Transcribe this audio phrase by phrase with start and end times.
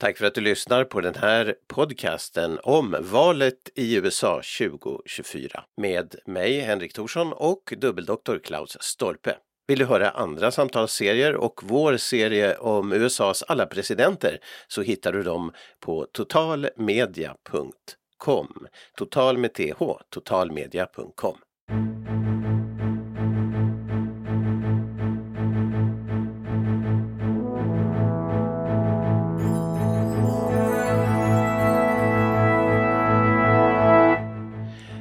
[0.00, 6.14] Tack för att du lyssnar på den här podcasten om valet i USA 2024 med
[6.26, 9.36] mig Henrik Thorsson och dubbeldoktor Klaus Stolpe.
[9.68, 14.38] Vill du höra andra samtalsserier och vår serie om USAs alla presidenter
[14.68, 18.52] så hittar du dem på totalmedia.com.
[18.96, 19.82] Total med th,
[20.14, 21.36] totalmedia.com.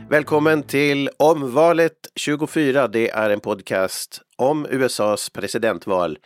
[0.09, 2.87] Välkommen till Omvalet 24.
[2.87, 6.17] Det är en podcast om USAs presidentval.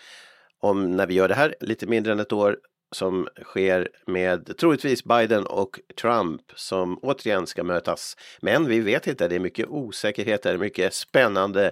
[0.59, 2.57] Om när vi gör det här, lite mindre än ett år,
[2.91, 8.17] som sker med troligtvis Biden och Trump som återigen ska mötas.
[8.41, 11.71] Men vi vet inte, det är mycket osäkerheter, mycket spännande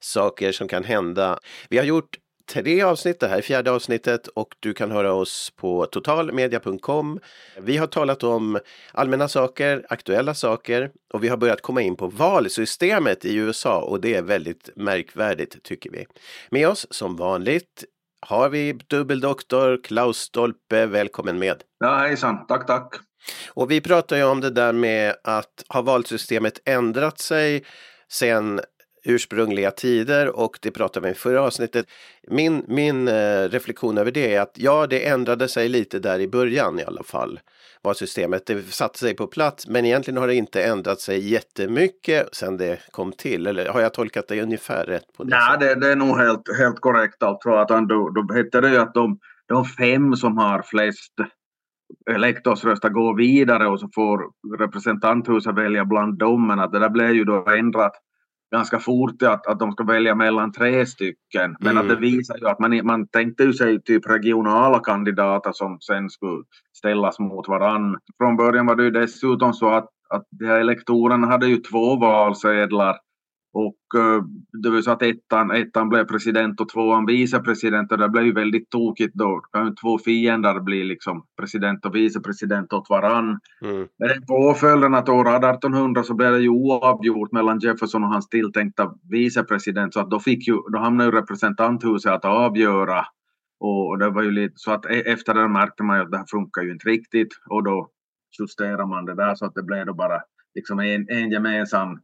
[0.00, 1.38] saker som kan hända.
[1.68, 2.18] Vi har gjort
[2.50, 7.20] tre avsnitt, det här är fjärde avsnittet och du kan höra oss på totalmedia.com.
[7.58, 8.58] Vi har talat om
[8.92, 14.00] allmänna saker, aktuella saker och vi har börjat komma in på valsystemet i USA och
[14.00, 16.06] det är väldigt märkvärdigt tycker vi.
[16.50, 17.84] Med oss som vanligt
[18.26, 21.62] har vi dubbeldoktor Klaus Stolpe, välkommen med.
[21.78, 22.94] Ja, hejsan, tack, tack.
[23.48, 27.64] Och vi pratar ju om det där med att har valsystemet ändrat sig
[28.08, 28.60] sen
[29.04, 31.86] ursprungliga tider och det pratade vi om i förra avsnittet.
[32.28, 36.28] Min, min eh, reflektion över det är att ja, det ändrade sig lite där i
[36.28, 37.40] början i alla fall.
[37.82, 42.56] Valsystemet, det satte sig på plats men egentligen har det inte ändrat sig jättemycket sen
[42.56, 43.46] det kom till.
[43.46, 45.12] Eller har jag tolkat det ungefär rätt?
[45.16, 47.22] på det Nej, det, det, är nog helt, helt korrekt.
[47.22, 51.14] Alltså, att då, då hette det ju att de, de fem som har flest
[52.10, 54.22] elektorsröster går vidare och så får
[54.58, 56.46] representanthuset välja bland dem.
[56.46, 57.92] Men att det där blev ju då ändrat
[58.50, 61.56] ganska fort att, att de ska välja mellan tre stycken.
[61.60, 61.78] Men mm.
[61.78, 62.00] att det mm.
[62.00, 66.42] visar ju att man, man tänkte ju sig typ regionala kandidater som sen skulle
[66.78, 67.96] ställas mot varann.
[68.18, 71.96] Från början var det ju dessutom så att, att de här elektorerna hade ju två
[71.96, 72.96] valsedlar
[73.52, 74.22] och uh,
[74.62, 78.32] det var så att ettan, ettan blev president och tvåan vicepresident och det blev ju
[78.32, 79.40] väldigt tokigt då.
[79.52, 83.40] Kan två fiender bli liksom president och vicepresident åt varann.
[83.62, 83.88] Mm.
[83.98, 88.94] Men påföljden att år 1800 så blev det ju oavgjort mellan Jefferson och hans tilltänkta
[89.10, 93.04] vicepresident så att då, fick ju, då hamnade ju representanthuset att avgöra.
[93.60, 96.18] Och det var ju lite så att e-, efter det märkte man ju att det
[96.18, 97.90] här funkar ju inte riktigt och då
[98.40, 100.20] justerade man det där så att det blev då bara
[100.54, 102.00] liksom en, en gemensam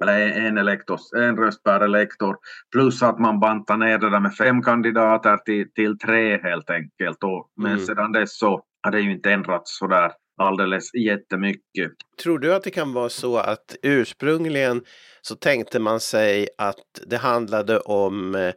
[0.00, 2.36] eller en, elektor, en röst per elektor,
[2.72, 7.24] plus att man bantar ner det där med fem kandidater till, till tre helt enkelt.
[7.24, 7.86] Och, men mm.
[7.86, 11.92] sedan dess så har det ju inte ändrats sådär alldeles jättemycket.
[12.22, 14.82] Tror du att det kan vara så att ursprungligen
[15.22, 18.54] så tänkte man sig att det handlade om eh,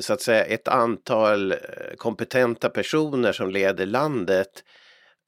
[0.00, 1.58] så att säga ett antal eh,
[1.96, 4.64] kompetenta personer som leder landet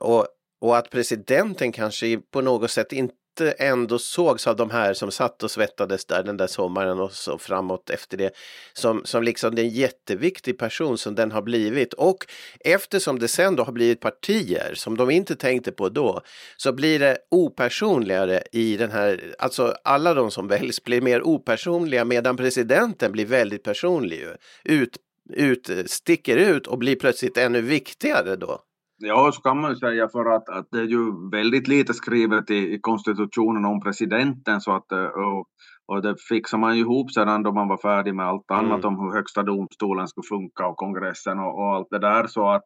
[0.00, 0.26] och,
[0.60, 3.14] och att presidenten kanske på något sätt inte
[3.58, 7.38] ändå sågs av de här som satt och svettades där den där sommaren och så
[7.38, 8.30] framåt efter det
[8.72, 12.26] som, som liksom den jätteviktig person som den har blivit och
[12.60, 16.20] eftersom det sen då har blivit partier som de inte tänkte på då
[16.56, 22.04] så blir det opersonligare i den här, alltså alla de som väljs blir mer opersonliga
[22.04, 24.26] medan presidenten blir väldigt personlig
[24.64, 24.96] ut,
[25.34, 28.60] ut, sticker ut och blir plötsligt ännu viktigare då.
[29.04, 32.50] Ja, så kan man ju säga för att, att det är ju väldigt lite skrivet
[32.50, 35.46] i, i konstitutionen om presidenten så att eh, och,
[35.86, 38.86] och det fixar man ju ihop sedan då man var färdig med allt annat mm.
[38.86, 42.64] om hur högsta domstolen skulle funka och kongressen och, och, allt det där så att,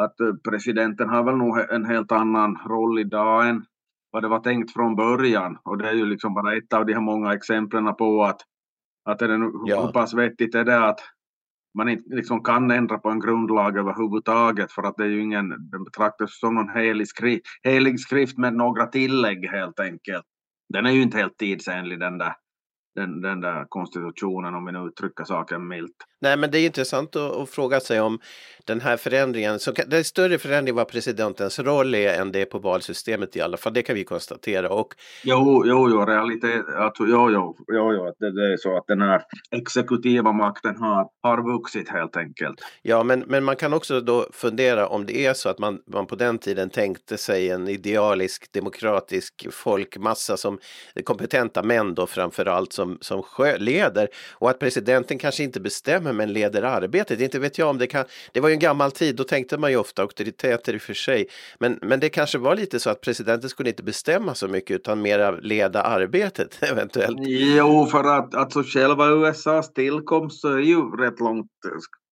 [0.00, 3.64] att eh, presidenten har väl nog en helt annan roll idag än
[4.10, 6.92] vad det var tänkt från början och det är ju liksom bara ett av de
[6.92, 8.40] här många exemplen på att
[9.10, 9.82] att är det nu, ja.
[9.82, 11.00] hur pass vettigt är det att
[11.74, 15.48] man inte liksom kan ändra på en grundlag överhuvudtaget för att det är ju ingen,
[15.48, 20.24] den betraktas som någon helig skrift, helig skrift med några tillägg helt enkelt.
[20.68, 22.34] Den är ju inte helt tidsenlig den där
[22.94, 25.96] den, den där konstitutionen om vi nu uttrycker saken milt.
[26.24, 28.18] Nej men det är intressant att, att fråga sig om
[28.66, 32.44] den här förändringen, så det är större förändring vad presidentens roll är än det är
[32.44, 34.68] på valsystemet i alla fall, det kan vi konstatera.
[34.68, 34.94] Och...
[35.22, 39.02] Jo, jo, jo, realitet, alltså, jo, jo, jo, jo det, det är så att den
[39.02, 42.60] här exekutiva makten har, har vuxit helt enkelt.
[42.82, 46.06] Ja, men, men man kan också då fundera om det är så att man, man
[46.06, 50.58] på den tiden tänkte sig en idealisk demokratisk folkmassa som
[51.04, 53.22] kompetenta män då framför allt som, som
[53.58, 57.20] leder och att presidenten kanske inte bestämmer men leder arbetet.
[57.20, 59.70] Inte vet jag om det kan, det var ju en gammal tid, då tänkte man
[59.70, 61.26] ju ofta auktoriteter i och för sig.
[61.58, 65.02] Men, men det kanske var lite så att presidenten skulle inte bestämma så mycket utan
[65.02, 67.18] mera leda arbetet eventuellt.
[67.20, 71.50] Jo, för att alltså själva USAs tillkomst så är ju rätt långt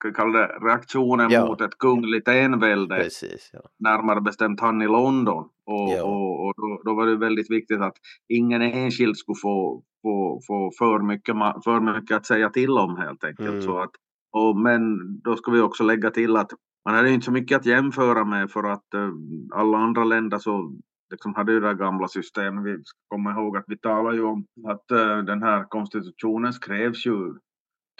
[0.03, 1.47] ska kalla det, reaktionen ja.
[1.47, 2.97] mot ett kungligt envälde.
[2.97, 3.61] Precis, ja.
[3.79, 5.45] Närmare bestämt han i London.
[5.67, 6.03] Och, ja.
[6.03, 7.95] och, och då, då, var det väldigt viktigt att
[8.29, 11.35] ingen enskild skulle få, få, få för, mycket,
[11.65, 13.49] för mycket att säga till om helt enkelt.
[13.49, 13.63] Mm.
[13.63, 13.91] Så att,
[14.33, 14.83] och, men
[15.23, 16.51] då ska vi också lägga till att
[16.85, 19.13] man hade inte så mycket att jämföra med för att uh,
[19.55, 20.77] alla andra länder så
[21.11, 22.65] liksom hade ju det gamla systemet.
[22.65, 27.07] Vi ska komma ihåg att vi talar ju om att uh, den här konstitutionen skrevs
[27.07, 27.35] ju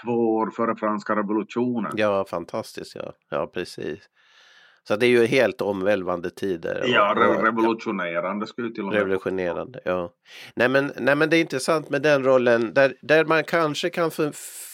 [0.05, 1.93] två år före franska revolutionen.
[1.97, 2.97] Ja, fantastiskt.
[2.97, 4.09] Ja, ja precis.
[4.89, 6.85] Så det är ju helt omvälvande tider.
[6.87, 10.13] Ja, revolutionerande skulle till och med Revolutionerande, ja.
[10.57, 14.11] Nej men, nej men det är intressant med den rollen där, där man kanske kan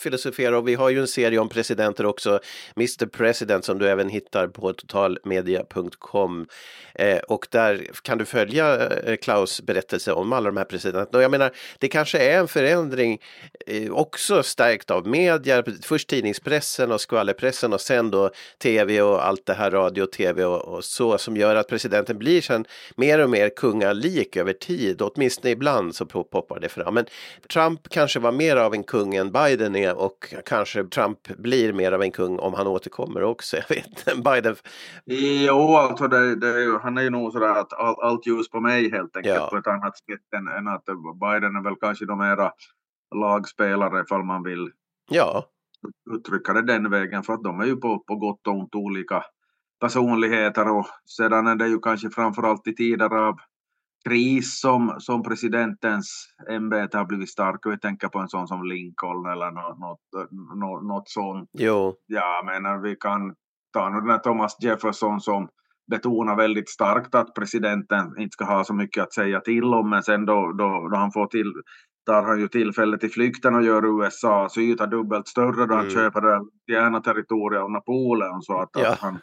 [0.03, 2.41] filosofera och vi har ju en serie om presidenter också,
[2.77, 6.47] Mr President som du även hittar på totalmedia.com.
[6.95, 11.19] Eh, och där kan du följa eh, Klaus berättelse om alla de här presidenterna.
[11.19, 13.19] Och jag menar, det kanske är en förändring
[13.67, 18.31] eh, också stärkt av media, först tidningspressen och skvallerpressen och sen då
[18.63, 22.19] tv och allt det här radio och tv och, och så som gör att presidenten
[22.19, 22.65] blir sen
[22.97, 26.95] mer och mer kungalik över tid, åtminstone ibland så poppar det fram.
[26.95, 27.07] Men
[27.53, 31.93] Trump kanske var mer av en kung än Biden är och kanske Trump blir mer
[31.93, 33.57] av en kung om han återkommer också.
[33.69, 34.57] Jag vet Biden.
[35.47, 38.91] Jo, alltså det, det, han är ju nog sådär att all, allt ljus på mig
[38.91, 39.49] helt enkelt ja.
[39.51, 40.85] på ett annat sätt än, än att
[41.21, 42.53] Biden är väl kanske de mera
[43.15, 44.71] lagspelare ifall man vill
[45.11, 45.45] ja.
[46.15, 49.25] uttrycka det den vägen för att de är ju på, på gott och ont olika
[49.81, 50.87] personligheter och
[51.17, 53.37] sedan är det ju kanske framförallt i tider av
[54.09, 57.73] kris som, som presidentens ämbete har blivit starkare.
[57.75, 61.51] Vi tänker på en sån som Lincoln eller något, något, något, något sånt.
[61.53, 61.95] Jo.
[62.07, 63.35] Ja, men vi kan
[63.73, 65.49] ta nu den här Thomas Jefferson som
[65.91, 70.03] betonar väldigt starkt att presidenten inte ska ha så mycket att säga till om, men
[70.03, 71.53] sen då, då, då han får till
[72.09, 75.95] tar han ju tillfället i flykten och gör USAs yta dubbelt större då han mm.
[75.95, 78.43] köper det gärna territoriet av Napoleon.
[78.43, 78.93] Så att, ja.
[78.93, 79.19] att han,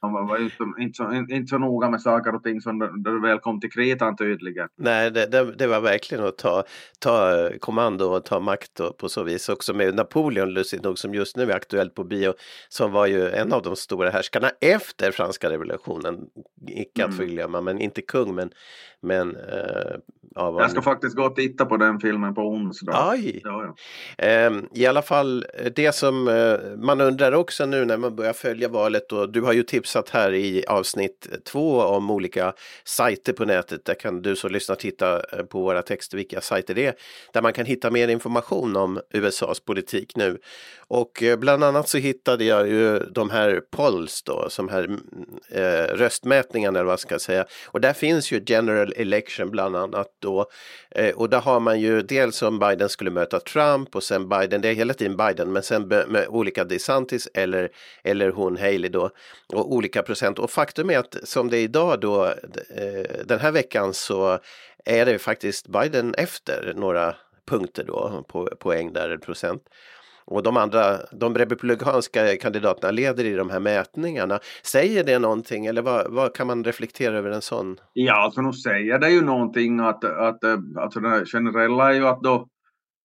[0.00, 3.28] han var inte, inte, så, inte så noga med saker och ting som när det
[3.28, 4.68] väl kom till kritan tydligen.
[4.76, 6.64] Nej, det, det, det, var verkligen att ta,
[6.98, 11.14] ta kommando och ta makt och på så vis också med Napoleon lustigt nog som
[11.14, 12.34] just nu är aktuellt på bio
[12.68, 16.18] som var ju en av de stora härskarna efter franska revolutionen.
[16.68, 17.18] Icke att mm.
[17.18, 18.50] förglömma, men inte kung men,
[19.00, 19.96] men äh,
[20.38, 23.10] ja, Jag ska faktiskt gå och titta på den filmen på onsdag.
[23.10, 23.40] Aj!
[23.44, 23.74] Ja,
[24.16, 24.24] ja.
[24.24, 25.46] Eh, I alla fall
[25.76, 29.52] det som eh, man undrar också nu när man börjar följa valet och du har
[29.52, 32.52] ju tipsat här i avsnitt två om olika
[32.84, 33.84] sajter på nätet.
[33.84, 36.94] Där kan du som lyssnar titta eh, på våra texter vilka sajter det är.
[37.32, 40.38] Där man kan hitta mer information om USAs politik nu.
[40.88, 44.88] Och eh, bland annat så hittade jag ju de här polls då, som här
[45.50, 47.46] eh, röstmätningarna eller vad ska jag säga.
[47.66, 50.50] Och där finns ju general election bland annat då.
[50.90, 54.60] Eh, och där har man ju dels om Biden skulle möta Trump och sen Biden,
[54.60, 57.68] det är hela tiden Biden, men sen med olika DeSantis eller,
[58.02, 59.10] eller hon Haley då
[59.52, 60.38] och olika procent.
[60.38, 64.38] Och faktum är att som det är idag då eh, den här veckan så
[64.84, 67.14] är det faktiskt Biden efter några
[67.46, 69.62] punkter då på poäng där procent.
[70.30, 70.82] Och de andra,
[71.12, 74.38] de republikanska kandidaterna leder i de här mätningarna.
[74.62, 77.76] Säger det någonting eller vad, vad kan man reflektera över en sån?
[77.92, 80.44] Ja, alltså nu säger det ju någonting att, att
[80.78, 82.48] alltså det generella är ju att då,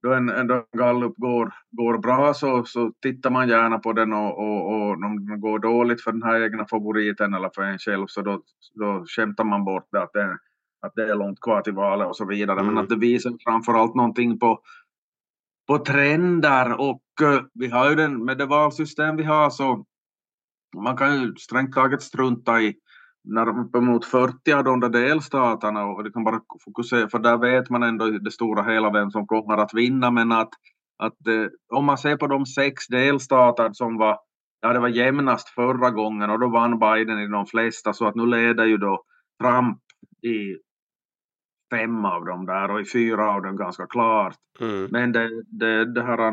[0.04, 0.48] då en, en
[0.78, 5.26] gallup går, går bra så, så tittar man gärna på den och, och, och om
[5.30, 8.42] den går dåligt för den här egna favoriten eller för en själv så då,
[8.74, 10.38] då skämtar man bort det att det,
[10.86, 12.59] att det är långt kvar till valet och så vidare.
[12.59, 12.74] Mm.
[12.74, 14.59] Men att det visar framförallt någonting på
[15.68, 19.86] på trender och eh, vi har ju den, med det valsystem vi har så
[20.76, 22.76] man kan ju strängt taget strunta i
[23.24, 27.70] när uppemot 40 av de där delstaterna och det kan bara fokusera, för där vet
[27.70, 30.50] man ändå i det stora hela vem som kommer att vinna, men att,
[30.98, 34.18] att eh, om man ser på de sex delstater som var,
[34.62, 38.16] ja det var jämnast förra gången och då vann Biden i de flesta, så att
[38.16, 39.04] nu leder ju då
[39.44, 39.80] Trump
[40.22, 40.58] i
[41.73, 44.35] fem av dem där och i fyra av dem ganska klart.
[44.59, 44.87] Mm.
[44.92, 46.31] Men det, det, det, här,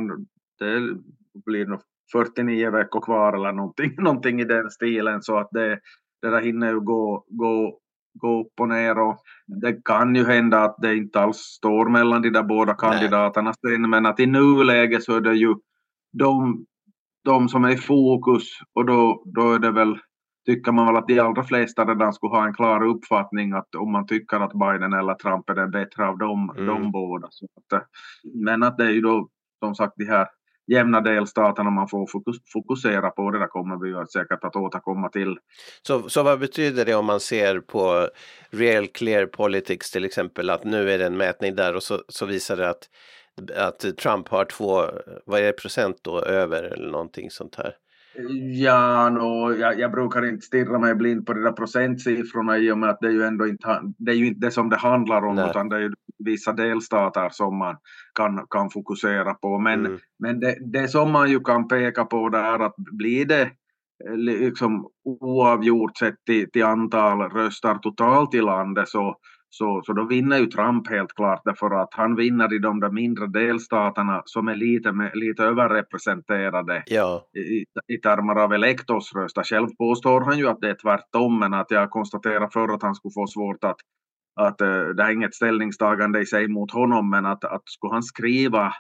[0.59, 0.99] det
[1.45, 1.81] blir nog
[2.13, 5.79] 49 veckor kvar eller någonting, någonting i den stilen så att det,
[6.23, 7.79] det där hinner ju gå, gå,
[8.15, 12.23] gå upp och ner och det kan ju hända att det inte alls står mellan
[12.23, 15.55] de där båda kandidaterna sen men att i nuläget så är det ju
[16.13, 16.65] de,
[17.25, 18.45] de som är i fokus
[18.75, 19.99] och då, då är det väl
[20.47, 23.93] tycker man väl att de allra flesta redan skulle ha en klar uppfattning att om
[23.93, 26.67] man tycker att Biden eller Trump är den bättre av dem, mm.
[26.67, 27.29] de båda.
[27.31, 27.89] Så att,
[28.35, 29.29] men att det är ju då
[29.61, 30.29] som sagt de här
[30.67, 33.31] jämna delstaterna man får fokus, fokusera på.
[33.31, 35.39] Det där kommer vi ju säkert att återkomma till.
[35.83, 38.09] Så, så vad betyder det om man ser på
[38.51, 42.27] Real Clear Politics till exempel att nu är det en mätning där och så, så
[42.27, 42.89] visar det att,
[43.57, 44.83] att Trump har två,
[45.27, 47.75] vad är det procent då, över eller någonting sånt här?
[48.53, 52.79] Ja, no, jag, jag, brukar inte stirra mig blind på de där procentsiffrorna i och
[52.79, 55.25] med att det är ju ändå inte det, är ju inte det som det handlar
[55.25, 55.51] om Nej.
[55.51, 57.77] utan det är ju vissa delstater som man
[58.15, 59.59] kan, kan fokusera på.
[59.59, 59.99] Men, mm.
[60.19, 63.43] men det, det som man ju kan peka på det är att blir det
[64.09, 69.17] eh, liksom oavgjort sett till, till antal röster totalt i landet så,
[69.51, 72.91] så, så då vinner ju Trump helt klart därför att han vinner i de där
[72.91, 77.29] mindre delstaterna som är lite, med, lite överrepresenterade ja.
[77.37, 77.65] i,
[77.95, 79.43] i termer av elektorsröster.
[79.43, 82.95] Själv påstår han ju att det är tvärtom men att jag konstaterade förr att han
[82.95, 83.77] skulle få svårt att,
[84.41, 88.03] att uh, det är inget ställningstagande i sig mot honom men att, att skulle han
[88.03, 88.73] skriva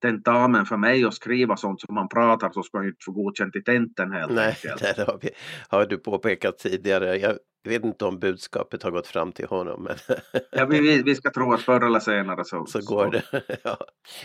[0.00, 3.56] tentamen för mig och skriva sånt som man pratar så ska ju inte få godkänt
[3.56, 4.80] i tenten helt Nej, enkelt.
[4.96, 5.30] det har, vi,
[5.68, 7.16] har du påpekat tidigare.
[7.16, 7.38] Jag
[7.68, 9.82] vet inte om budskapet har gått fram till honom.
[9.82, 9.96] Men
[10.50, 13.42] ja, vi, vi ska tro att förr eller senare så, så går det.
[13.62, 13.78] ja.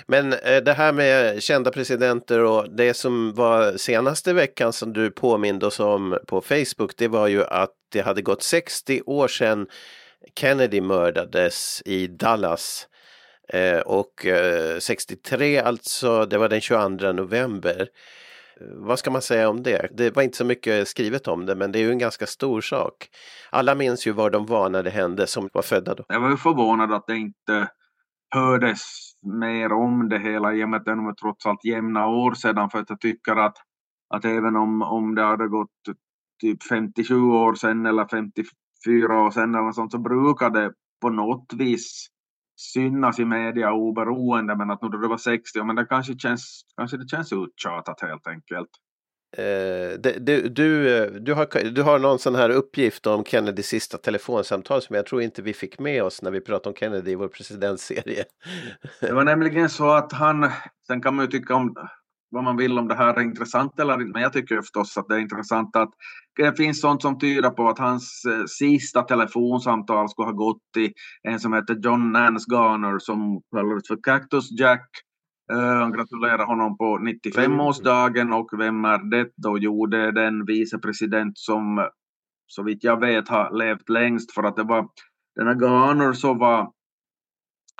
[0.07, 5.11] Men eh, det här med kända presidenter och det som var senaste veckan som du
[5.11, 9.67] påminde oss om på Facebook det var ju att det hade gått 60 år sedan
[10.35, 12.87] Kennedy mördades i Dallas.
[13.49, 17.87] Eh, och eh, 63 alltså, det var den 22 november.
[18.61, 19.87] Eh, vad ska man säga om det?
[19.97, 22.61] Det var inte så mycket skrivet om det men det är ju en ganska stor
[22.61, 23.09] sak.
[23.49, 26.03] Alla minns ju var de var när det hände som var födda då.
[26.07, 27.67] Jag var ju förvånad att det inte
[28.35, 28.81] hördes
[29.41, 32.69] mer om det hela i och med att det var trots allt jämna år sedan
[32.69, 33.57] för att jag tycker att,
[34.09, 35.69] att även om, om det hade gått
[36.41, 40.71] typ 57 år sedan eller 54 år sedan eller något sånt så brukar det
[41.01, 42.07] på något vis
[42.55, 46.61] synas i media oberoende men att nu då det var 60, men det kanske känns,
[46.77, 48.69] kanske det känns uttjatat helt enkelt.
[49.37, 54.81] Eh, du, du, du, har, du har någon sån här uppgift om Kennedys sista telefonsamtal
[54.81, 57.27] som jag tror inte vi fick med oss när vi pratade om Kennedy i vår
[57.27, 58.25] presidentserie.
[59.01, 60.49] Det var nämligen så att han,
[60.87, 61.75] sen kan man ju tycka om
[62.33, 65.07] vad man vill om det här är intressant eller inte, men jag tycker förstås att
[65.07, 65.89] det är intressant att
[66.35, 70.91] det finns sånt som tyder på att hans eh, sista telefonsamtal skulle ha gått till
[71.23, 74.89] en som heter John Nance Garner som kallades för Cactus Jack.
[75.53, 79.57] Uh, han gratulerar honom på 95-årsdagen och vem är det då?
[79.59, 81.89] Jo, det är den vicepresident som
[82.47, 84.87] så vitt jag vet har levt längst för att det var
[85.35, 86.71] den här Garner som var,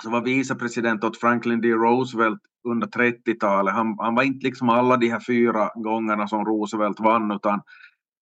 [0.02, 1.68] som var vicepresident åt Franklin D.
[1.68, 3.74] Roosevelt under 30-talet.
[3.74, 7.60] Han, han var inte liksom alla de här fyra gångerna som Roosevelt vann utan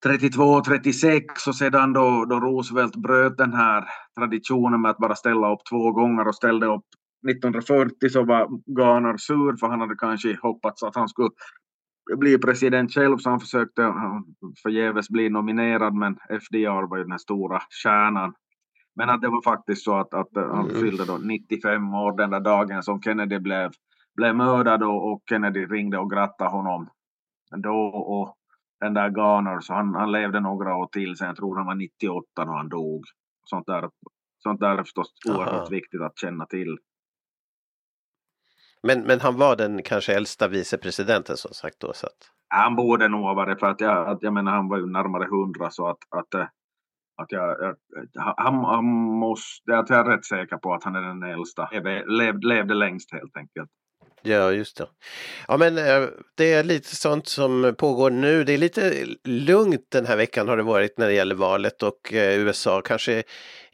[0.05, 3.85] 32 och 36 och sedan då, då Roosevelt bröt den här
[4.19, 6.85] traditionen med att bara ställa upp två gånger och ställde upp
[7.31, 11.31] 1940 så var Garner sur för han hade kanske hoppats att han skulle
[12.17, 13.95] bli president själv så han försökte
[14.63, 18.35] förgäves bli nominerad men FDR var ju den stora stjärnan.
[18.97, 20.81] Men att det var faktiskt så att, att han mm.
[20.81, 23.71] fyllde då 95 år den där dagen som Kennedy blev
[24.17, 26.91] blev mördad och, och Kennedy ringde och grattade honom
[27.57, 28.37] då och
[28.81, 31.75] den där Garner, så han, han levde några år till sen, jag tror han var
[31.75, 33.05] 98 när han dog.
[33.45, 33.91] Sånt där,
[34.39, 35.67] sånt där är förstås oerhört Aha.
[35.71, 36.79] viktigt att känna till.
[38.83, 41.93] Men, men han var den kanske äldsta vicepresidenten som sagt då?
[41.93, 42.31] Så att...
[42.49, 45.29] Han borde nog ha varit för att jag, att jag menar han var ju närmare
[45.31, 46.35] hundra så att, att,
[47.17, 47.77] att jag, jag,
[48.37, 48.85] han, han
[49.19, 53.37] måste, jag är rätt säker på att han är den äldsta, levde, levde längst helt
[53.37, 53.71] enkelt.
[54.25, 54.87] Ja, just det.
[55.49, 58.45] Ja, men eh, det är lite sånt som pågår nu.
[58.45, 62.13] Det är lite lugnt den här veckan har det varit när det gäller valet och
[62.13, 63.23] eh, USA kanske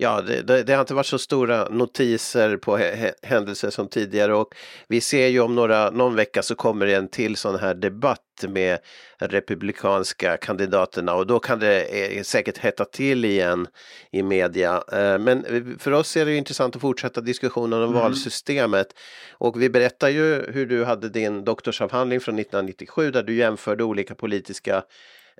[0.00, 2.76] ja, det, det, det, har inte varit så stora notiser på
[3.22, 4.54] händelser som tidigare och
[4.88, 8.20] vi ser ju om några, någon vecka så kommer det en till sån här debatt
[8.48, 8.78] med
[9.18, 13.66] republikanska kandidaterna och då kan det eh, säkert hetta till igen
[14.12, 14.82] i media.
[14.92, 15.44] Eh, men
[15.78, 18.02] för oss är det intressant att fortsätta diskussionen om mm.
[18.02, 18.86] valsystemet
[19.32, 24.14] och vi berättar ju hur du hade din doktorsavhandling från 1997 där du jämförde olika
[24.14, 24.82] politiska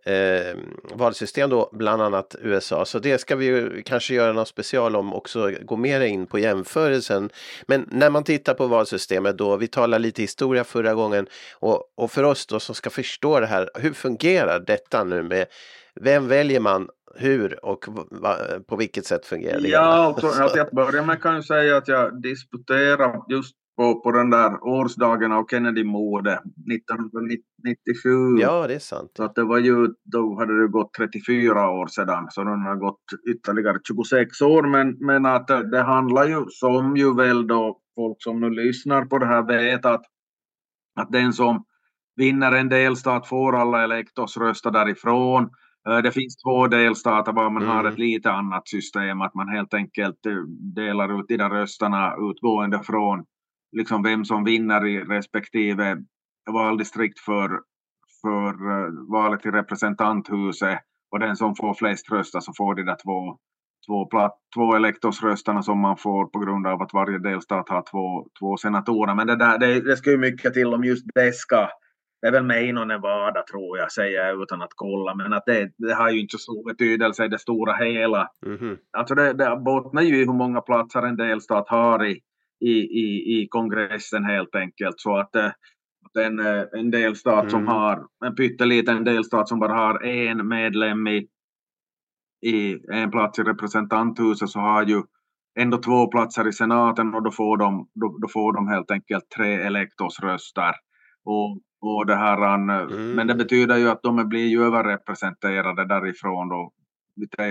[0.08, 0.56] eh,
[0.94, 2.84] valsystem då, bland annat USA.
[2.84, 6.38] Så det ska vi ju kanske göra något special om också, gå mer in på
[6.38, 7.30] jämförelsen.
[7.66, 12.10] Men när man tittar på valsystemet då, vi talade lite historia förra gången och, och
[12.10, 15.46] för oss då som ska förstå det här, hur fungerar detta nu med
[16.00, 17.84] vem väljer man hur och
[18.66, 19.68] på vilket sätt fungerar det?
[19.68, 24.12] Ja, alltså, att jag börjar med kan jag säga att jag disputerar just på, på
[24.12, 28.08] den där årsdagen av Kennedy-mordet 1997.
[28.40, 29.10] Ja, det är sant.
[29.16, 32.76] Så att det var ju, då hade det gått 34 år sedan, så den har
[32.76, 34.62] gått ytterligare 26 år.
[34.62, 39.18] Men, men att det handlar ju, som ju väl då folk som nu lyssnar på
[39.18, 40.02] det här vet att,
[41.00, 41.64] att den som
[42.16, 45.50] vinner en delstat får alla elektorsröster därifrån.
[45.88, 47.74] Eh, det finns två delstater var man mm.
[47.74, 50.42] har ett lite annat system, att man helt enkelt eh,
[50.74, 53.24] delar ut de där rösterna utgående från
[53.72, 55.96] liksom vem som vinner i respektive
[56.52, 57.48] valdistrikt för,
[58.22, 60.78] för uh, valet till representanthuset
[61.10, 63.38] och den som får flest röster så får de där två,
[63.88, 68.28] två, platt, två elektorsrösterna som man får på grund av att varje delstat har två,
[68.40, 69.14] två senatorer.
[69.14, 71.68] Men det, där, det, det ska ju mycket till om just det ska
[72.20, 75.46] det är väl Maine och Nevada tror jag, säger jag utan att kolla, men att
[75.46, 78.28] det, det har ju inte så stor betydelse i det stora hela.
[78.46, 78.78] Mm -hmm.
[78.90, 82.20] Alltså det, det bottnar ju i hur många platser en delstat har i,
[82.60, 85.00] i, i, i kongressen helt enkelt.
[85.00, 86.38] Så att, att en,
[86.72, 87.50] en delstat mm.
[87.50, 91.28] som har, en pytteliten delstat som bara har en medlem i,
[92.46, 95.02] i en plats i representanthuset så har ju
[95.60, 99.30] ändå två platser i senaten och då får de, då, då får de helt enkelt
[99.36, 100.74] tre elektorsröster.
[101.24, 103.12] Och och det här, mm.
[103.12, 106.72] Men det betyder ju att de blir ju överrepresenterade därifrån då.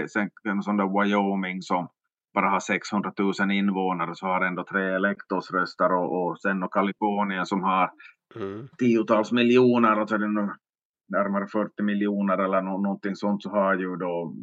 [0.08, 1.88] Sen en sån där Wyoming som
[2.38, 7.46] bara har 600 000 invånare så har ändå tre elektorsröster och, och sen och Kalifornien
[7.46, 7.92] som har
[8.36, 8.68] mm.
[8.80, 10.50] tiotals miljoner och så är det nu
[11.10, 14.34] närmare 40 miljoner eller no, någonting sånt så har ju då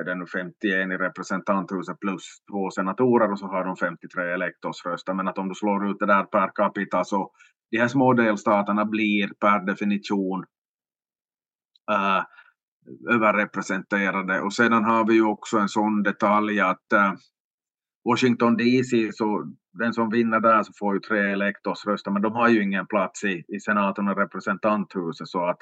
[0.00, 5.14] är det nu 51 i representanthuset plus två senatorer och så har de 53 elektorsröster.
[5.14, 7.30] Men att om du slår ut det där per capita så
[7.70, 10.40] de här små delstaterna blir per definition
[11.90, 12.22] uh,
[13.10, 14.40] överrepresenterade.
[14.40, 17.12] Och sedan har vi ju också en sån detalj att uh,
[18.04, 22.48] Washington DC, så den som vinner där så får ju tre elektorsröster, men de har
[22.48, 25.58] ju ingen plats i, i senaten och representanthuset så att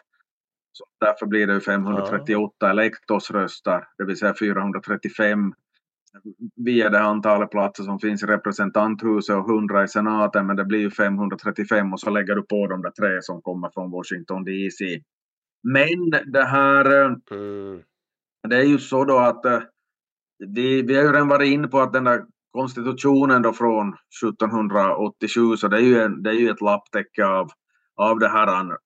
[0.73, 2.71] så därför blir det 538 ja.
[2.71, 5.53] elektorsröster, det vill säga 435
[6.57, 10.79] via det antalet platser som finns i representanthuset och 100 i senaten, men det blir
[10.79, 14.85] ju 535 och så lägger du på de där tre som kommer från Washington DC.
[15.63, 17.83] Men det här, eh, mm.
[18.49, 19.61] det är ju så då att eh,
[20.39, 25.57] vi, vi har ju redan varit inne på att den där konstitutionen då från 1787,
[25.57, 27.49] så det är ju, en, det är ju ett lapptäcke av,
[27.97, 28.77] av det här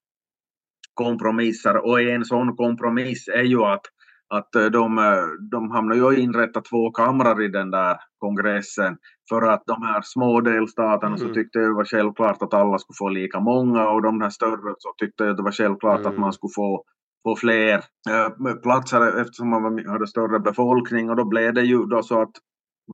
[0.95, 3.83] kompromisser och en sån kompromiss är ju att
[4.32, 8.97] att eh, de, eh, de hamnar ju inrätta två kamrar i den där kongressen
[9.28, 11.18] för att de här små delstaterna mm.
[11.18, 14.75] så tyckte det var självklart att alla skulle få lika många och de här större
[14.78, 16.12] så tyckte det var självklart mm.
[16.12, 16.84] att man skulle få,
[17.23, 17.75] få fler
[18.10, 22.32] äh, platser eftersom man hade större befolkning och då blev det ju då så att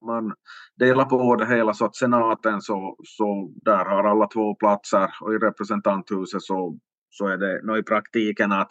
[0.06, 0.32] man
[0.78, 5.34] delar på det hela så att senaten så, så där har alla två platser och
[5.34, 6.78] i representanthuset så,
[7.10, 8.70] så är det no, i praktiken att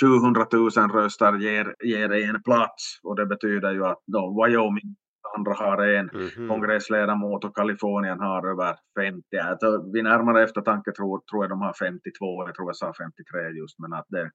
[0.00, 4.96] 700 000 röster ger, ger en plats och det betyder ju att då Wyoming
[5.36, 6.48] andra har en mm -hmm.
[6.48, 9.36] kongressledamot och Kalifornien har över 50.
[9.36, 13.40] Alltså, vid närmare eftertanke tror, tror jag de har 52, jag tror jag sa 53
[13.58, 14.30] just men att det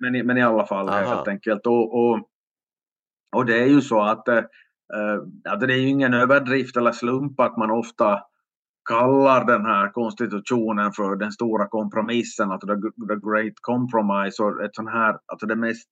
[0.00, 1.14] men, men, men i alla fall Aha.
[1.14, 2.28] helt enkelt och, och,
[3.36, 4.42] och det är ju så att äh,
[5.48, 8.20] alltså det är ju ingen överdrift eller slump att man ofta
[8.84, 12.74] kallar den här konstitutionen för den stora kompromissen, alltså the,
[13.08, 15.88] the great compromise och ett sånt här, alltså det mest,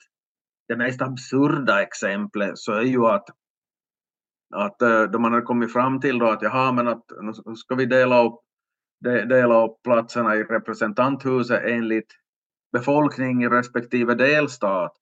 [0.68, 3.24] det mest absurda exemplet så är ju att
[4.54, 7.04] att eh, då man har kommit fram till då att jaha men att
[7.44, 8.40] nu ska vi dela upp,
[9.28, 12.12] dela upp platserna i representanthuset enligt
[12.72, 14.92] befolkning i respektive delstat.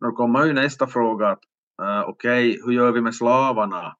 [0.00, 1.40] Då kommer ju nästa fråga att
[1.82, 3.96] uh, okej, okay, hur gör vi med slavarna?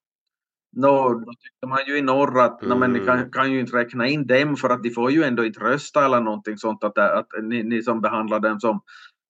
[0.76, 2.78] No, då tyckte man ju i norr att mm.
[2.78, 3.30] men ni kan, mm.
[3.30, 6.20] kan ju inte räkna in dem för att de får ju ändå inte rösta eller
[6.20, 8.80] någonting sånt att, att ni, ni som behandlar dem som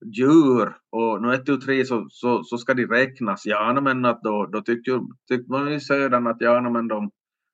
[0.05, 3.47] djur och nu ett tu tre så, så, så ska de räknas.
[3.47, 7.11] Ja, men att då, då tyckte, tyckte man i södern att ja, men de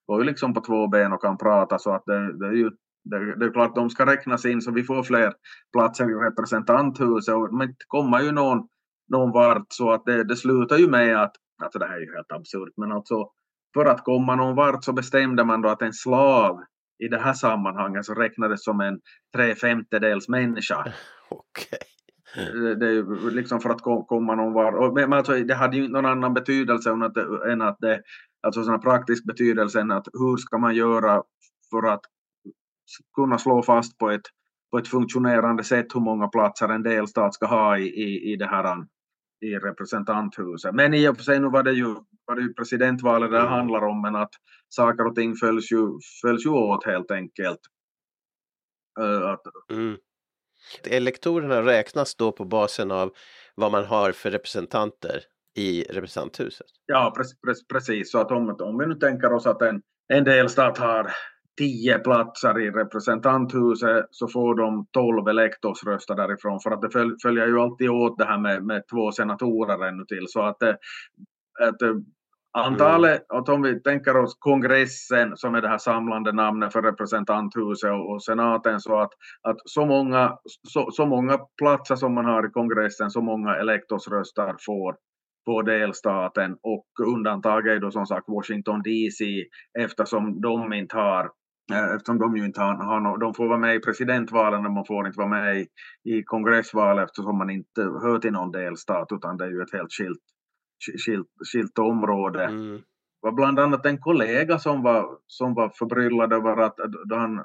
[0.07, 2.71] går ju liksom på två ben och kan prata så att det, det är ju
[3.05, 5.33] det, det, är klart de ska räknas in så vi får fler
[5.73, 8.69] platser i representanthuset och men kommer ju någon,
[9.09, 12.15] någon vart så att det, det slutar ju med att, alltså det här är ju
[12.15, 13.29] helt absurt men alltså
[13.75, 16.61] för att komma någon vart så bestämde man då att en slav
[17.05, 19.01] i det här sammanhanget så räknades som en
[19.37, 20.85] tre femtedels människa.
[21.29, 21.79] Okej.
[22.35, 24.95] Det, det är liksom för att komma någon vart.
[24.95, 27.17] Men alltså, det hade ju någon annan betydelse än att,
[27.49, 28.03] än att det,
[28.47, 31.23] alltså sån praktisk betydelse än att hur ska man göra
[31.71, 32.01] för att
[33.15, 34.23] kunna slå fast på ett,
[34.71, 38.47] på ett funktionerande sätt hur många platser en delstat ska ha i, i, i det
[38.47, 38.85] här
[39.45, 40.75] i representanthuset.
[40.75, 41.95] Men i och för sig nu var det ju,
[42.27, 44.31] var det ju presidentvalet det handlar om, men att
[44.69, 47.61] saker och ting följs ju, följs ju åt helt enkelt.
[49.01, 49.97] Uh, att, mm.
[50.91, 53.13] Elektorerna räknas då på basen av
[53.55, 55.21] vad man har för representanter
[55.57, 56.67] i representanthuset?
[56.87, 57.67] Ja, precis.
[57.67, 58.11] precis.
[58.11, 61.13] Så att om, om vi nu tänker oss att en, en delstat har
[61.59, 66.61] tio platser i representanthuset så får de tolv elektorsröster därifrån.
[66.61, 66.91] För att det
[67.23, 70.25] följer ju alltid åt det här med, med två senatorer ännu till.
[70.29, 71.81] Så att, att
[72.57, 73.41] Antalet, mm.
[73.41, 78.23] att om vi tänker oss kongressen som är det här samlande namnet för representanthuset och,
[78.23, 79.11] senaten så att,
[79.43, 80.39] att så, många,
[80.69, 84.97] så, så många platser som man har i kongressen, så många elektorsröster får
[85.47, 86.57] på delstaten.
[86.63, 89.25] Och undantaget är då som sagt Washington DC
[89.79, 91.31] eftersom de inte har eh,
[91.95, 94.85] eftersom de ju inte har, har no, de får vara med i presidentvalen men man
[94.85, 95.67] får inte vara med i,
[96.05, 99.93] i kongressval eftersom man inte hör till någon delstat utan det är ju ett helt
[99.93, 100.21] skilt
[101.07, 102.45] skilt, skilt område.
[102.45, 102.83] Mm.
[103.21, 107.45] var bland annat en kollega som var, som var förbryllad över att då han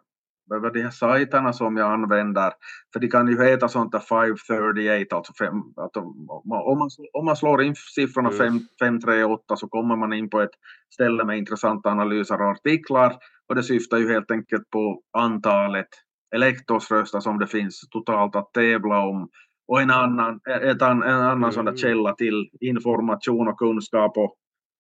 [0.56, 2.54] över de här sajterna som jag använder,
[2.94, 7.36] för de kan ju heta sånt där 538, alltså fem, att om, man, om man
[7.36, 8.60] slår in siffrorna mm.
[8.80, 10.56] 538 så kommer man in på ett
[10.94, 13.16] ställe med intressanta analyser och artiklar
[13.50, 15.88] och det syftar ju helt enkelt på antalet
[16.36, 19.30] elektorsröster som det finns totalt att tävla om
[19.68, 21.52] och en annan, ett, en annan mm.
[21.52, 24.36] sån källa till information och kunskap och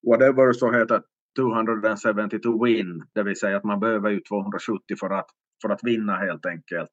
[0.07, 1.01] whatever så heter
[1.39, 5.27] 272 win, det vill säga att man behöver ju 270 för att,
[5.61, 6.89] för att vinna helt enkelt.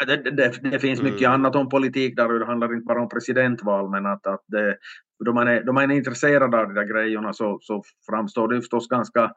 [0.00, 1.32] Ja, det, det, det finns mycket mm.
[1.32, 4.76] annat om politik där och det handlar inte bara om presidentval men att, att det,
[5.24, 8.60] då, man är, då man är intresserad av de där grejerna så, så framstår det
[8.60, 9.32] förstås ganska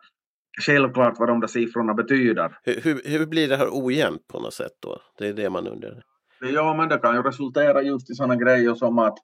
[0.65, 2.57] självklart vad de där siffrorna betyder.
[2.63, 5.01] Hur, hur, hur blir det här ojämnt på något sätt då?
[5.17, 6.03] Det är det man undrar.
[6.41, 9.17] Ja, men det kan ju resultera just i sådana grejer som att,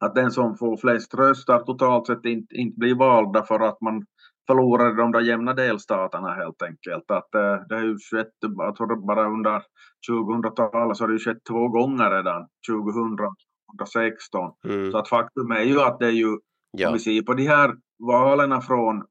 [0.00, 4.04] att den som får flest röster totalt sett inte, inte blir vald därför att man
[4.46, 7.10] förlorade de där jämna delstaterna helt enkelt.
[7.10, 9.62] Att äh, det har ju skett, jag tror bara under
[10.10, 13.36] 2000-talet så har det ju skett två gånger redan, 2000 och
[13.78, 14.50] 2016.
[14.64, 14.90] Mm.
[14.90, 16.38] Så att faktum är ju att det är ju,
[16.78, 16.88] ja.
[16.88, 19.04] om vi ser på de här valen från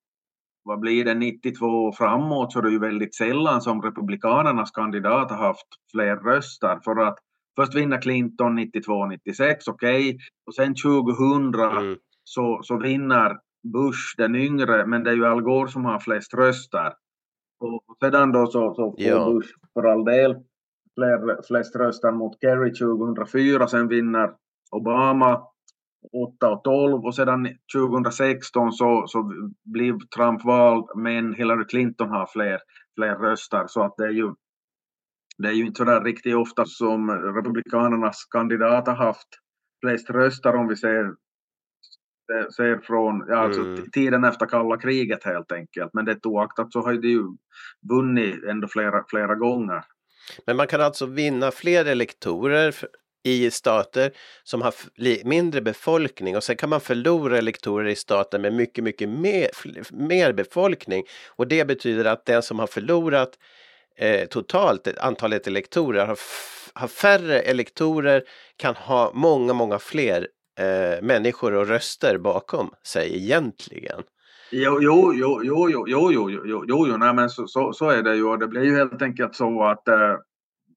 [0.69, 5.37] vad blir det, 92 framåt så är det ju väldigt sällan som republikanernas kandidat har
[5.37, 7.19] haft fler röster för att
[7.59, 10.09] Först vinner Clinton 92-96, okej.
[10.09, 10.17] Okay.
[10.47, 11.97] Och sen 2000 mm.
[12.23, 13.37] så, så vinner
[13.73, 16.93] Bush den yngre, men det är ju Al Gore som har flest röster.
[17.59, 19.25] Och sedan då så, så får ja.
[19.25, 20.35] Bush för all del
[20.95, 24.31] fler, flest röster mot Kerry 2004, sen vinner
[24.71, 25.41] Obama
[26.13, 29.31] 8 och 12 och sedan 2016 så, så
[29.63, 32.59] blir Trump vald men Hillary Clinton har fler,
[32.97, 34.33] fler röster så att det är ju
[35.37, 39.27] det är ju inte så där riktigt ofta som Republikanernas kandidat har haft
[39.81, 41.13] flest röster om vi ser,
[42.55, 43.89] ser från ja, alltså mm.
[43.91, 45.93] tiden efter kalla kriget helt enkelt.
[45.93, 47.23] Men det oaktat så har de ju
[47.89, 49.83] vunnit ändå flera, flera gånger.
[50.45, 52.75] Men man kan alltså vinna fler elektorer
[53.23, 54.11] i stater
[54.43, 54.73] som har
[55.25, 59.49] mindre befolkning och sen kan man förlora elektorer i stater med mycket, mycket mer,
[59.91, 61.03] mer befolkning.
[61.27, 63.29] Och det betyder att den som har förlorat
[63.97, 66.17] eh, totalt antalet elektorer har,
[66.73, 68.23] har färre elektorer,
[68.57, 70.27] kan ha många, många fler
[70.59, 74.03] eh, människor och röster bakom sig egentligen.
[74.51, 77.89] Jo, jo, jo, jo, jo, jo, jo, jo, jo, jo, nej, men så, så, så
[77.89, 78.37] är det ju.
[78.37, 80.15] Det blir ju helt enkelt så att eh,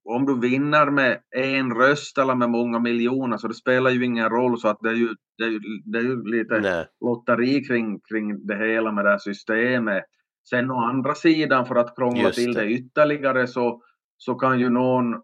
[0.04, 4.28] om du vinner med en röst eller med många miljoner så det spelar ju ingen
[4.28, 6.86] roll så att det är ju, det är ju, det är ju lite nej.
[7.00, 10.04] lotteri kring, kring det hela med det här systemet.
[10.50, 12.60] Sen å andra sidan för att krångla Just till det.
[12.60, 13.82] det ytterligare så,
[14.16, 15.14] så kan ju någon,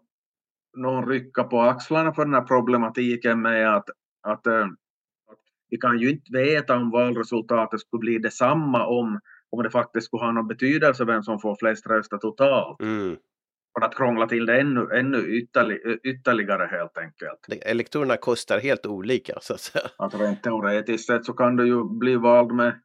[0.77, 3.89] någon rycka på axlarna för den här problematiken med att,
[4.27, 5.39] att, äh, att
[5.69, 10.23] vi kan ju inte veta om valresultatet skulle bli detsamma om, om det faktiskt skulle
[10.23, 12.81] ha någon betydelse vem som får flest röster totalt.
[12.81, 13.17] Mm.
[13.73, 15.47] För att krångla till det ännu, ännu
[16.03, 17.65] ytterligare helt enkelt.
[17.65, 19.85] Elektorerna kostar helt olika så att säga.
[19.97, 22.79] Att rent teoretiskt sett så kan du ju bli vald med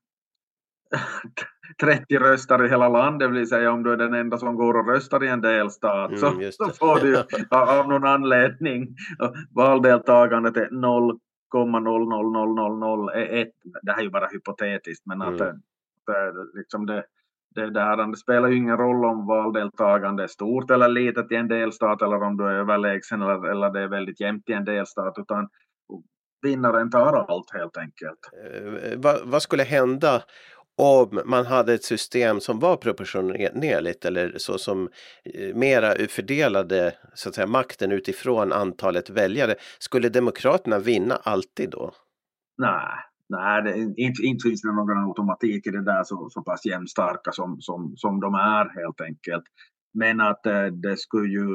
[1.80, 4.74] 30 röster i hela landet, det vill säga om du är den enda som går
[4.74, 7.18] och röstar i en delstat mm, så, så, får du
[7.50, 8.96] av någon anledning
[9.54, 13.48] valdeltagandet är 0,00001.
[13.82, 15.56] Det här är ju bara hypotetiskt men att mm.
[16.06, 17.04] det, liksom det,
[17.54, 21.48] det, där, det spelar ju ingen roll om valdeltagande är stort eller litet i en
[21.48, 25.14] delstat eller om du är överlägsen eller, eller det är väldigt jämnt i en delstat
[25.18, 25.48] utan
[26.42, 28.18] vinnaren tar allt helt enkelt.
[28.44, 30.22] Eh, vad, vad skulle hända
[30.76, 34.88] om man hade ett system som var proportionerligt eller så som
[35.34, 39.54] eh, mera fördelade så att säga, makten utifrån antalet väljare.
[39.78, 41.94] Skulle Demokraterna vinna alltid då?
[42.58, 46.66] Nej, nej det, inte, inte finns det någon automatik i det där så, så pass
[46.66, 49.44] jämnstarka som, som, som de är helt enkelt.
[49.94, 51.48] Men att eh, det skulle ju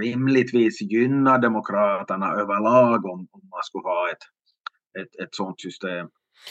[0.00, 4.24] rimligtvis gynna Demokraterna överlag om, om man skulle ha ett,
[5.00, 6.08] ett, ett sådant system.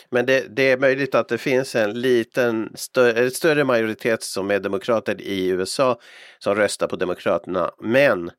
[0.10, 4.60] Men det, det, är möjligt att det finns en liten, stö större majoritet som är
[4.60, 6.00] demokrater i USA
[6.40, 7.72] som röstar på Demokraterna.
[7.80, 8.32] Men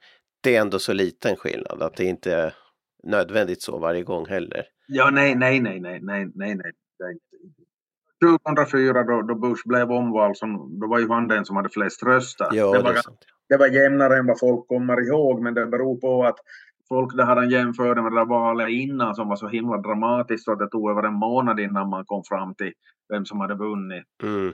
[0.43, 2.55] det är ändå så liten skillnad att det inte är
[3.03, 4.65] nödvändigt så varje gång heller.
[4.95, 7.19] Ja, nej, nej, nej, nej, nej, nej, nej.
[8.23, 12.03] 2004 då, då Bush blev omvald, som, då var ju han den som hade flest
[12.03, 12.49] röster.
[12.53, 13.03] Ja, det, var, det,
[13.49, 16.37] det var jämnare än vad folk kommer ihåg, men det beror på att
[16.89, 20.53] folk det hade jämfört med det där valet innan som var så himla dramatiskt så
[20.53, 22.73] att det tog över en månad innan man kom fram till
[23.09, 24.05] vem som hade vunnit.
[24.23, 24.53] Mm.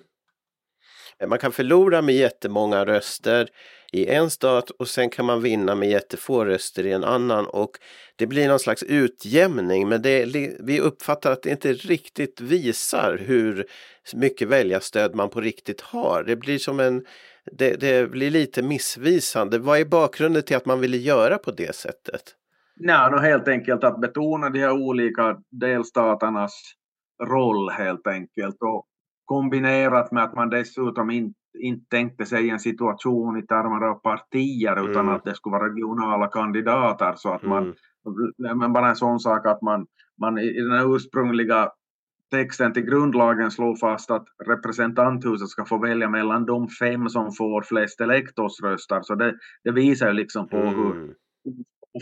[1.21, 3.49] Eh, man kan förlora med jättemånga röster
[3.93, 7.71] i en stat och sen kan man vinna med jättefå röster i en annan och
[8.17, 10.25] det blir någon slags utjämning men det,
[10.61, 13.67] vi uppfattar att det inte riktigt visar hur
[14.15, 16.25] mycket väljarstöd man på riktigt har.
[16.27, 17.05] Det blir som en
[17.53, 19.59] det, det blir lite missvisande.
[19.59, 22.23] Vad är bakgrunden till att man ville göra på det sättet?
[22.81, 26.53] Nej, no, helt enkelt att betona de här olika delstaternas
[27.23, 28.87] roll helt enkelt och
[29.29, 34.91] kombinerat med att man dessutom inte inte tänkte sig en situation i termer av partier
[34.91, 35.15] utan mm.
[35.15, 37.75] att det skulle vara regionala kandidater så att man,
[38.39, 38.59] mm.
[38.59, 39.87] men bara en sån sak att man,
[40.21, 41.71] man i den ursprungliga
[42.31, 47.63] texten till grundlagen slår fast att representanthuset ska få välja mellan de fem som får
[47.63, 49.01] flest elektorsröster.
[49.03, 50.75] Så det, det visar ju liksom på mm.
[50.75, 51.15] hur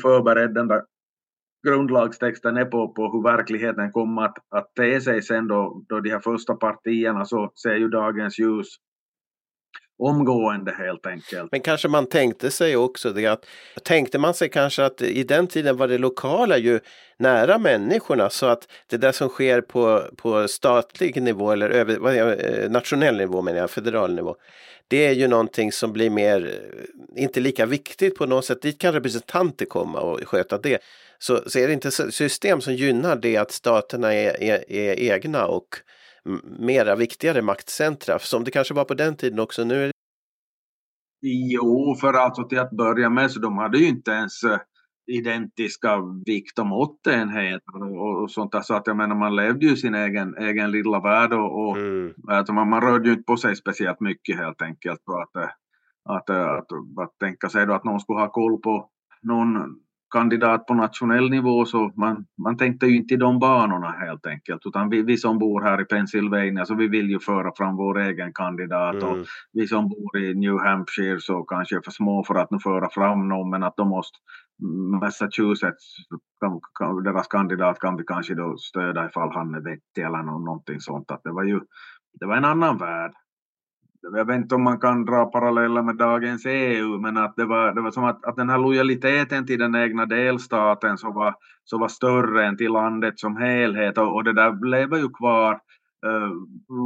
[0.02, 0.82] förberedd den där
[1.66, 6.10] grundlagstexten är på, på hur verkligheten kommer att, att te sig sen då, då de
[6.10, 8.66] här första partierna så ser ju dagens ljus
[9.98, 11.52] omgående helt enkelt.
[11.52, 13.46] Men kanske man tänkte sig också det att
[13.82, 16.80] tänkte man sig kanske att i den tiden var det lokala ju
[17.18, 22.16] nära människorna så att det där som sker på, på statlig nivå eller över, vad
[22.16, 24.36] jag, eh, nationell nivå menar jag, federal nivå.
[24.88, 28.62] Det är ju någonting som blir mer, eh, inte lika viktigt på något sätt.
[28.62, 30.78] Dit kan representanter komma och sköta det.
[31.18, 35.46] Så, så är det inte system som gynnar det att staterna är, är, är egna
[35.46, 35.68] och
[36.58, 39.64] mera viktigare maktcentra som det kanske var på den tiden också.
[39.64, 39.92] Nu är det...
[41.22, 44.58] Jo, för alltså till att börja med så de hade ju inte ens eh,
[45.06, 48.60] identiska vikt och måttenheter och, och sånt där.
[48.60, 52.14] Så att jag menar man levde ju sin egen, egen lilla värld och, och mm.
[52.28, 55.00] alltså man, man rörde ju inte på sig speciellt mycket helt enkelt.
[55.00, 55.50] Att, eh,
[56.08, 58.90] att, att, att, att tänka sig då att någon skulle ha koll på
[59.22, 59.56] någon
[60.10, 64.66] kandidat på nationell nivå så man, man tänkte ju inte i de banorna helt enkelt
[64.66, 67.98] utan vi, vi som bor här i Pennsylvania så vi vill ju föra fram vår
[67.98, 69.08] egen kandidat mm.
[69.08, 72.58] och vi som bor i New Hampshire så kanske är för små för att nu
[72.58, 74.18] föra fram någon men att de måste
[75.00, 75.96] Massachusetts,
[77.04, 81.20] deras kandidat kan vi kanske då stödja ifall han är vettig eller någonting sånt att
[81.24, 81.60] det var ju
[82.20, 83.12] det var en annan värld
[84.12, 87.74] jag vet inte om man kan dra paralleller med dagens EU, men att det var,
[87.74, 91.78] det var som att, att den här lojaliteten till den egna delstaten så var, så
[91.78, 95.52] var större än till landet som helhet och, och det där lever ju kvar
[96.06, 96.30] eh,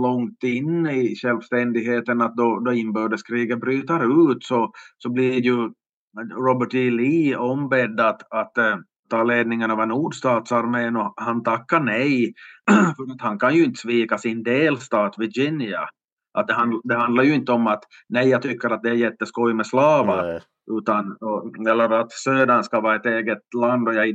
[0.03, 5.71] långt in i självständigheten att då, då inbördeskriget bryter ut så, så blir ju
[6.47, 6.91] Robert E.
[6.91, 8.77] Lee ombedd att, att eh,
[9.11, 12.35] ta ledningen över nordstatsarmén och han tackar nej
[12.97, 15.89] för att han kan ju inte svika sin delstat Virginia
[16.33, 18.95] att det, hand, det handlar ju inte om att nej, jag tycker att det är
[18.95, 20.43] jätteskoj med slavar.
[20.79, 21.17] Utan,
[21.69, 24.09] eller att södern ska vara ett eget land och jag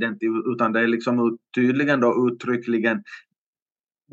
[0.54, 3.04] utan det är liksom tydligen då uttryckligen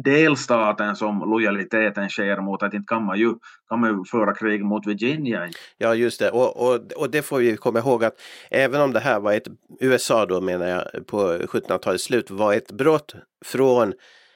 [0.05, 2.63] delstaten som lojaliteten sker mot.
[2.63, 3.35] Att inte kan man ju,
[3.69, 5.49] kan man ju föra krig mot Virginia.
[5.79, 8.15] Ja just det och, och, och det får vi komma ihåg att
[8.51, 9.49] även om det här var ett
[9.81, 13.93] USA då menar jag på 1700-talets slut var ett brott från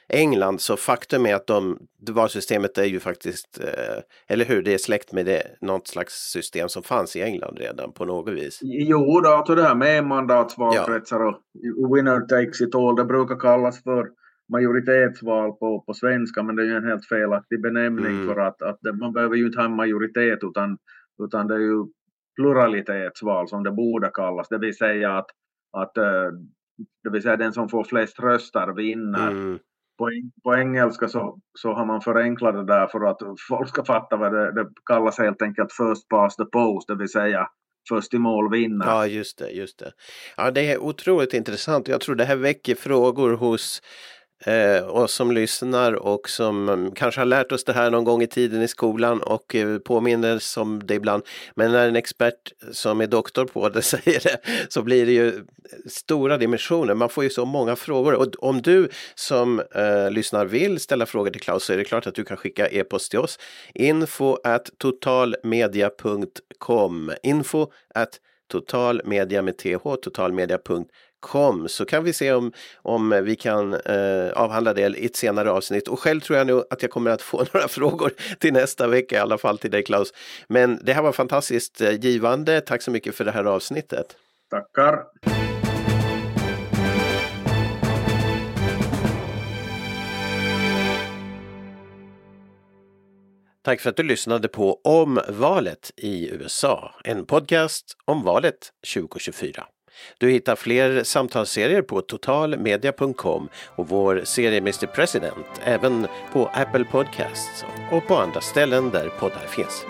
[0.09, 1.77] England så faktum är att de,
[2.09, 6.69] valsystemet är ju faktiskt, eh, eller hur, det är släkt med det, något slags system
[6.69, 8.59] som fanns i England redan på något vis.
[8.61, 11.41] Jo, då, alltså det här med mandatsvalkretsar ja.
[11.77, 14.07] och winner takes it all, det brukar kallas för
[14.51, 18.27] majoritetsval på, på svenska men det är ju en helt felaktig benämning mm.
[18.27, 20.77] för att, att det, man behöver ju inte ha en majoritet utan,
[21.23, 21.85] utan det är ju
[22.35, 25.27] pluralitetsval som det borde kallas, det vill säga att,
[25.77, 26.31] att eh,
[27.03, 29.31] det vill säga den som får flest röster vinner.
[29.31, 29.59] Mm
[29.97, 30.09] på,
[30.43, 33.17] på engelska så, så har man förenklat det där för att
[33.49, 37.09] folk ska fatta vad det, det kallas helt enkelt first past the post, det vill
[37.09, 37.47] säga
[37.89, 38.85] först i mål vinner.
[38.85, 39.91] Ja, just det, just det.
[40.37, 41.87] Ja, det är otroligt intressant.
[41.87, 43.81] Jag tror det här väcker frågor hos
[44.45, 48.27] eh, som lyssnar och som mm, kanske har lärt oss det här någon gång i
[48.27, 51.23] tiden i skolan och eh, påminner om det ibland.
[51.55, 55.27] Men när en expert som är doktor på det säger det så blir det ju
[55.27, 55.33] eh,
[55.85, 56.93] stora dimensioner.
[56.93, 61.29] Man får ju så många frågor och om du som eh, lyssnar vill ställa frågor
[61.29, 63.39] till Klaus så är det klart att du kan skicka e-post till oss.
[63.73, 68.19] Info at totalmedia.com Info at
[68.51, 70.85] totalmedia med th, totalmedia.com
[71.67, 75.87] så kan vi se om, om vi kan eh, avhandla det i ett senare avsnitt.
[75.87, 79.15] Och själv tror jag nu att jag kommer att få några frågor till nästa vecka,
[79.15, 80.13] i alla fall till dig Klaus.
[80.47, 82.61] Men det här var fantastiskt eh, givande.
[82.61, 84.15] Tack så mycket för det här avsnittet.
[84.49, 85.03] Tackar.
[93.67, 99.65] Tack för att du lyssnade på Om valet i USA, en podcast om valet 2024.
[100.17, 107.65] Du hittar fler samtalsserier på totalmedia.com och vår serie Mr President även på Apple Podcasts
[107.91, 109.85] och på andra ställen där poddar finns.